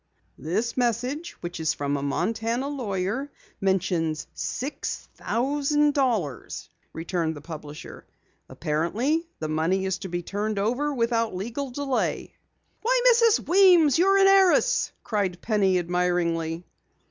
"This 0.39 0.77
message 0.77 1.33
which 1.43 1.59
is 1.59 1.75
from 1.75 1.95
a 1.95 2.01
Montana 2.01 2.67
lawyer 2.67 3.31
mentions 3.61 4.25
six 4.33 5.07
thousand 5.13 5.93
dollars," 5.93 6.69
returned 6.91 7.35
the 7.35 7.39
publisher. 7.41 8.07
"Apparently, 8.49 9.29
the 9.37 9.47
money 9.47 9.85
is 9.85 9.99
to 9.99 10.07
be 10.09 10.23
turned 10.23 10.57
over 10.57 10.91
without 10.91 11.35
legal 11.35 11.69
delay." 11.69 12.33
"Why, 12.81 12.99
Mrs. 13.13 13.47
Weems, 13.47 13.99
you're 13.99 14.17
an 14.17 14.25
heiress!" 14.27 14.91
cried 15.03 15.39
Penny 15.39 15.77
admiringly. 15.77 16.65